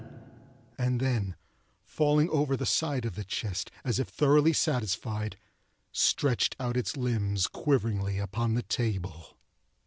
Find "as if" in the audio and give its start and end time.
3.83-4.07